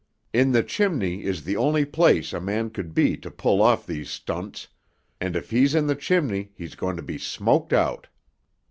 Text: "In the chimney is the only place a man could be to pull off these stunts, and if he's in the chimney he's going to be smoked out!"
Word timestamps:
"In 0.33 0.51
the 0.51 0.63
chimney 0.63 1.25
is 1.25 1.43
the 1.43 1.55
only 1.55 1.85
place 1.85 2.33
a 2.33 2.41
man 2.41 2.71
could 2.71 2.95
be 2.95 3.15
to 3.17 3.29
pull 3.29 3.61
off 3.61 3.85
these 3.85 4.09
stunts, 4.09 4.67
and 5.19 5.35
if 5.35 5.51
he's 5.51 5.75
in 5.75 5.85
the 5.85 5.93
chimney 5.95 6.49
he's 6.55 6.73
going 6.73 6.95
to 6.95 7.03
be 7.03 7.19
smoked 7.19 7.71
out!" 7.71 8.07